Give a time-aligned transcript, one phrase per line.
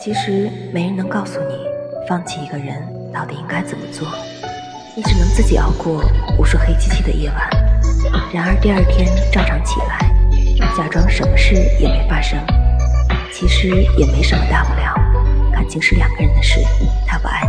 [0.00, 1.54] 其实没人能告诉你
[2.08, 2.82] 放弃一个人
[3.12, 4.08] 到底应该怎么做
[4.96, 6.02] 你只能自己熬过
[6.38, 7.48] 无数黑漆漆的夜晚
[8.32, 9.98] 然而第二天照常起来
[10.76, 12.38] 假装什么事也没发生
[13.32, 14.94] 其实也没什么大不了
[15.52, 16.60] 感情是两个人的事
[17.06, 17.43] 他不爱